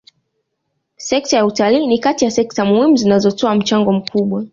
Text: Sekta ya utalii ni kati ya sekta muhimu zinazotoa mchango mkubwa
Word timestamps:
Sekta 0.97 1.37
ya 1.37 1.45
utalii 1.45 1.87
ni 1.87 1.99
kati 1.99 2.25
ya 2.25 2.31
sekta 2.31 2.65
muhimu 2.65 2.95
zinazotoa 2.97 3.55
mchango 3.55 3.93
mkubwa 3.93 4.45